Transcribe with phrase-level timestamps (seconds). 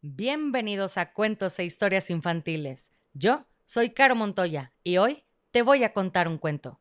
[0.00, 2.92] Bienvenidos a Cuentos e Historias Infantiles.
[3.14, 6.80] Yo soy Caro Montoya y hoy te voy a contar un cuento.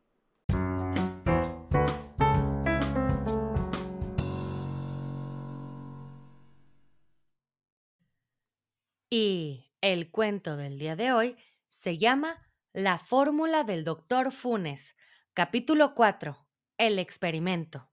[9.09, 11.37] Y el cuento del día de hoy
[11.69, 14.95] se llama La fórmula del doctor Funes,
[15.33, 16.45] capítulo 4,
[16.77, 17.89] El experimento.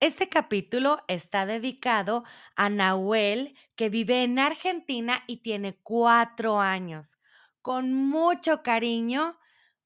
[0.00, 2.24] Este capítulo está dedicado
[2.56, 7.18] a Nahuel, que vive en Argentina y tiene cuatro años.
[7.60, 9.38] Con mucho cariño,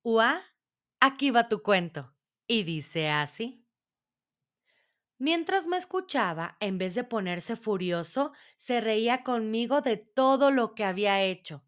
[0.04, 0.40] Ua,
[1.00, 2.14] aquí va tu cuento.
[2.46, 3.66] Y dice así.
[5.18, 10.84] Mientras me escuchaba, en vez de ponerse furioso, se reía conmigo de todo lo que
[10.84, 11.64] había hecho.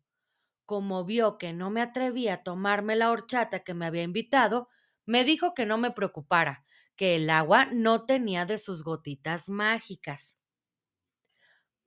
[0.66, 4.68] Como vio que no me atrevía a tomarme la horchata que me había invitado,
[5.04, 6.65] me dijo que no me preocupara,
[6.96, 10.38] que el agua no tenía de sus gotitas mágicas.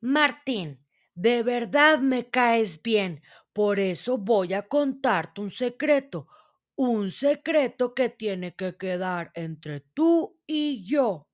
[0.01, 3.21] Martín, de verdad me caes bien,
[3.53, 6.27] por eso voy a contarte un secreto,
[6.75, 11.27] un secreto que tiene que quedar entre tú y yo.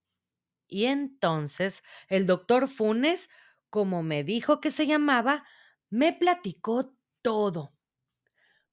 [0.67, 3.30] Y entonces el doctor Funes,
[3.69, 5.45] como me dijo que se llamaba,
[5.89, 7.73] me platicó todo.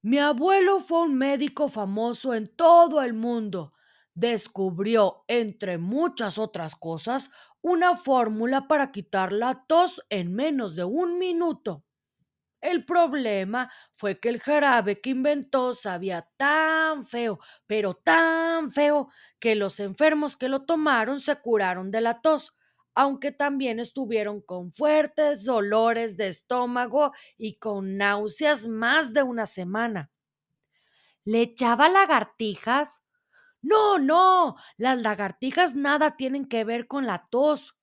[0.02, 3.72] Mi abuelo fue un médico famoso en todo el mundo
[4.14, 11.18] descubrió, entre muchas otras cosas, una fórmula para quitar la tos en menos de un
[11.18, 11.84] minuto.
[12.60, 19.08] El problema fue que el jarabe que inventó sabía tan feo, pero tan feo,
[19.40, 22.54] que los enfermos que lo tomaron se curaron de la tos,
[22.94, 30.10] aunque también estuvieron con fuertes dolores de estómago y con náuseas más de una semana.
[31.24, 33.01] ¿Le echaba lagartijas?
[33.62, 37.76] No, no, las lagartijas nada tienen que ver con la tos.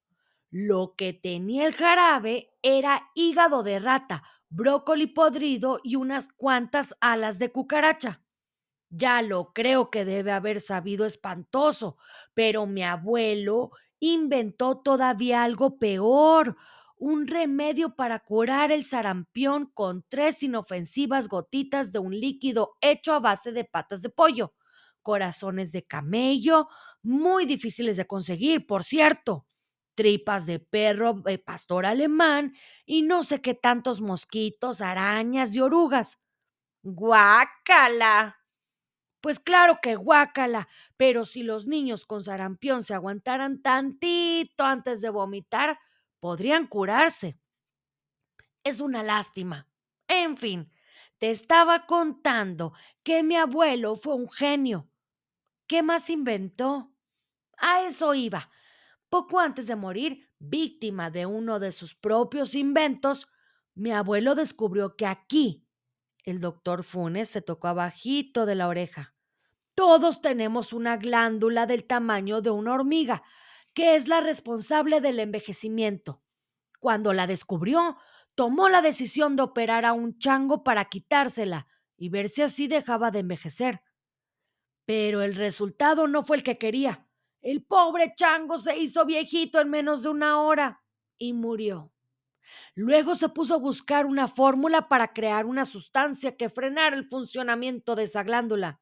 [0.51, 7.39] Lo que tenía el jarabe era hígado de rata, brócoli podrido y unas cuantas alas
[7.39, 8.23] de cucaracha.
[8.89, 11.97] Ya lo creo que debe haber sabido espantoso,
[12.33, 16.57] pero mi abuelo inventó todavía algo peor,
[16.97, 23.19] un remedio para curar el sarampión con tres inofensivas gotitas de un líquido hecho a
[23.19, 24.53] base de patas de pollo
[25.01, 26.67] corazones de camello,
[27.01, 29.45] muy difíciles de conseguir, por cierto,
[29.95, 32.53] tripas de perro eh, pastor alemán
[32.85, 36.19] y no sé qué tantos mosquitos, arañas y orugas.
[36.83, 38.37] ¡Guácala!
[39.21, 40.67] Pues claro que guácala,
[40.97, 45.79] pero si los niños con sarampión se aguantaran tantito antes de vomitar,
[46.21, 47.37] podrían curarse.
[48.63, 49.67] Es una lástima.
[50.07, 50.71] En fin,
[51.19, 54.89] te estaba contando que mi abuelo fue un genio.
[55.67, 56.91] ¿Qué más inventó?
[57.57, 58.49] A eso iba.
[59.09, 63.27] Poco antes de morir, víctima de uno de sus propios inventos,
[63.75, 65.67] mi abuelo descubrió que aquí,
[66.23, 69.13] el doctor Funes se tocó abajito de la oreja.
[69.75, 73.23] Todos tenemos una glándula del tamaño de una hormiga,
[73.73, 76.21] que es la responsable del envejecimiento.
[76.79, 77.97] Cuando la descubrió,
[78.39, 81.67] tomó la decisión de operar a un chango para quitársela
[81.97, 83.81] y ver si así dejaba de envejecer.
[84.85, 87.05] Pero el resultado no fue el que quería.
[87.41, 90.85] El pobre chango se hizo viejito en menos de una hora
[91.17, 91.93] y murió.
[92.75, 97.95] Luego se puso a buscar una fórmula para crear una sustancia que frenara el funcionamiento
[97.95, 98.79] de esa glándula.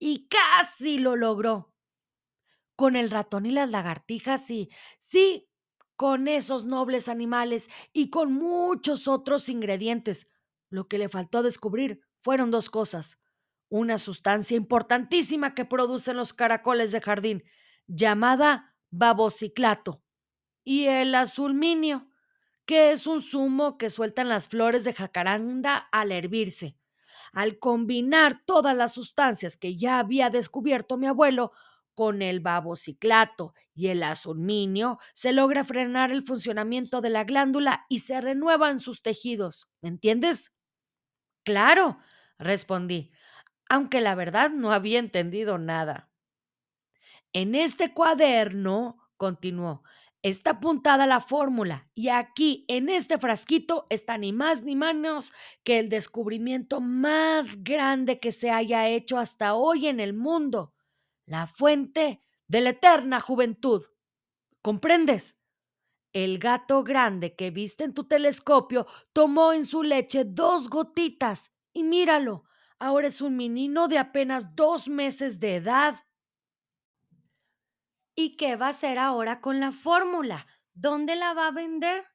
[0.00, 1.72] Y casi lo logró.
[2.74, 5.47] Con el ratón y las lagartijas y, sí,
[5.98, 10.30] con esos nobles animales y con muchos otros ingredientes.
[10.70, 13.20] Lo que le faltó descubrir fueron dos cosas.
[13.68, 17.42] Una sustancia importantísima que producen los caracoles de jardín,
[17.88, 20.04] llamada babociclato,
[20.62, 22.08] y el azulminio,
[22.64, 26.78] que es un zumo que sueltan las flores de jacaranda al hervirse.
[27.32, 31.50] Al combinar todas las sustancias que ya había descubierto mi abuelo,
[31.98, 37.98] con el babociclato y el azulminio se logra frenar el funcionamiento de la glándula y
[37.98, 39.68] se renuevan sus tejidos.
[39.80, 40.54] ¿Me entiendes?
[41.44, 41.98] Claro,
[42.38, 43.10] respondí,
[43.68, 46.08] aunque la verdad no había entendido nada.
[47.32, 49.82] En este cuaderno, continuó,
[50.22, 55.32] está apuntada la fórmula y aquí en este frasquito está ni más ni menos
[55.64, 60.74] que el descubrimiento más grande que se haya hecho hasta hoy en el mundo
[61.28, 63.84] la fuente de la eterna juventud.
[64.62, 65.38] ¿Comprendes?
[66.14, 71.84] El gato grande que viste en tu telescopio tomó en su leche dos gotitas y
[71.84, 72.44] míralo,
[72.78, 76.06] ahora es un menino de apenas dos meses de edad.
[78.16, 80.46] ¿Y qué va a hacer ahora con la fórmula?
[80.72, 82.06] ¿Dónde la va a vender?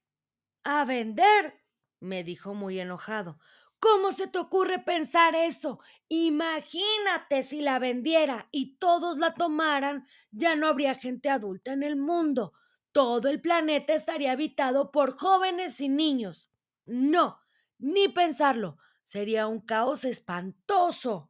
[0.63, 1.62] ¿A vender?
[2.00, 3.39] me dijo muy enojado.
[3.84, 5.78] ¿Cómo se te ocurre pensar eso?
[6.08, 11.98] Imagínate si la vendiera y todos la tomaran, ya no habría gente adulta en el
[11.98, 12.54] mundo.
[12.94, 16.50] Todo el planeta estaría habitado por jóvenes y niños.
[16.86, 17.42] No,
[17.78, 18.78] ni pensarlo.
[19.04, 21.30] Sería un caos espantoso.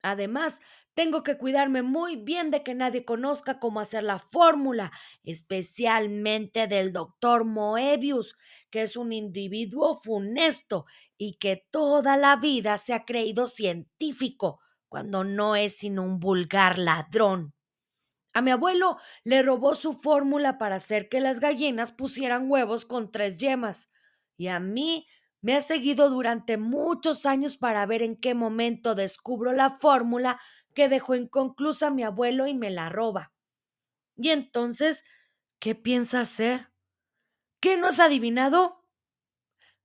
[0.00, 0.60] Además,
[0.98, 4.90] tengo que cuidarme muy bien de que nadie conozca cómo hacer la fórmula,
[5.22, 8.34] especialmente del doctor Moebius,
[8.68, 10.86] que es un individuo funesto
[11.16, 14.58] y que toda la vida se ha creído científico,
[14.88, 17.54] cuando no es sino un vulgar ladrón.
[18.34, 23.12] A mi abuelo le robó su fórmula para hacer que las gallinas pusieran huevos con
[23.12, 23.88] tres yemas,
[24.36, 25.06] y a mí
[25.48, 30.38] me ha seguido durante muchos años para ver en qué momento descubro la fórmula
[30.74, 33.32] que dejó inconclusa mi abuelo y me la roba.
[34.14, 35.04] Y entonces,
[35.58, 36.68] ¿qué piensa hacer?
[37.60, 38.84] ¿Qué no has adivinado?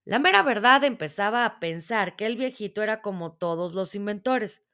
[0.03, 4.65] La mera verdad empezaba a pensar que el viejito era como todos los inventores,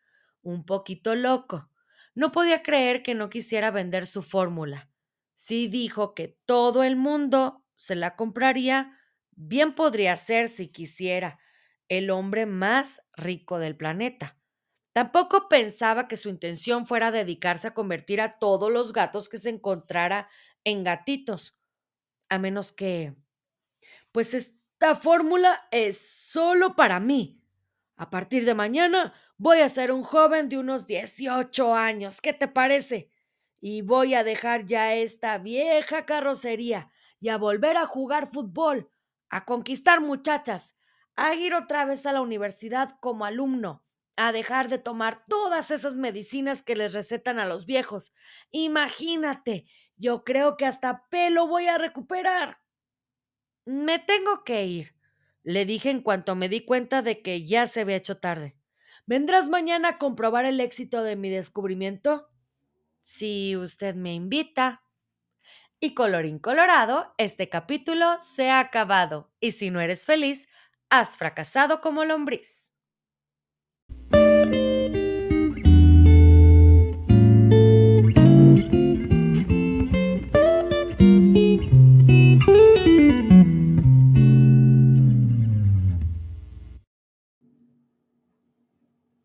[0.41, 1.69] un poquito loco.
[2.15, 4.89] No podía creer que no quisiera vender su fórmula.
[5.35, 8.98] Sí dijo que todo el mundo se la compraría,
[9.39, 11.39] bien podría ser si quisiera,
[11.87, 14.37] el hombre más rico del planeta.
[14.91, 19.49] Tampoco pensaba que su intención fuera dedicarse a convertir a todos los gatos que se
[19.49, 20.29] encontrara
[20.63, 21.57] en gatitos,
[22.27, 23.15] a menos que...
[24.11, 27.41] Pues esta fórmula es solo para mí.
[27.95, 32.19] A partir de mañana voy a ser un joven de unos 18 años.
[32.19, 33.09] ¿Qué te parece?
[33.61, 36.91] Y voy a dejar ya esta vieja carrocería
[37.21, 38.89] y a volver a jugar fútbol
[39.29, 40.75] a conquistar muchachas,
[41.15, 43.85] a ir otra vez a la universidad como alumno,
[44.17, 48.13] a dejar de tomar todas esas medicinas que les recetan a los viejos.
[48.51, 49.65] Imagínate,
[49.95, 52.59] yo creo que hasta pelo voy a recuperar.
[53.65, 54.95] Me tengo que ir,
[55.43, 58.55] le dije en cuanto me di cuenta de que ya se había hecho tarde.
[59.05, 62.29] ¿Vendrás mañana a comprobar el éxito de mi descubrimiento?
[63.01, 64.83] Si usted me invita.
[65.81, 69.31] Y colorín colorado, este capítulo se ha acabado.
[69.39, 70.49] Y si no eres feliz,
[70.89, 72.69] has fracasado como lombriz.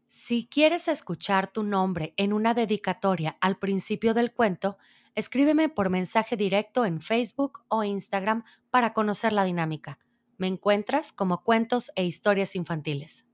[0.06, 4.78] Si quieres escuchar tu nombre en una dedicatoria al principio del cuento,
[5.14, 9.98] escríbeme por mensaje directo en Facebook o Instagram para conocer la dinámica.
[10.36, 13.28] Me encuentras como cuentos e historias infantiles.